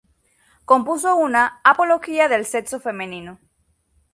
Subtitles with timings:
[0.65, 3.37] Compuso una "Apología del sexo femenino".